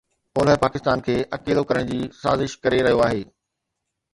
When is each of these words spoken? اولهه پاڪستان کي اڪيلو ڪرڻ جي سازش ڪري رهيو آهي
اولهه 0.37 0.61
پاڪستان 0.63 1.03
کي 1.07 1.15
اڪيلو 1.37 1.63
ڪرڻ 1.71 1.85
جي 1.91 1.99
سازش 2.23 2.57
ڪري 2.65 2.81
رهيو 2.89 3.05
آهي 3.11 3.25